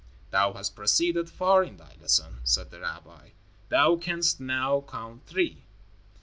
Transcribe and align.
"Thou 0.31 0.53
hast 0.53 0.75
proceeded 0.75 1.29
far 1.29 1.63
in 1.63 1.77
thy 1.77 1.95
lesson," 2.01 2.39
said 2.43 2.71
the 2.71 2.79
rabbi. 2.79 3.29
"Thou 3.69 3.97
canst 3.97 4.39
now 4.39 4.83
count 4.89 5.27
Three. 5.27 5.61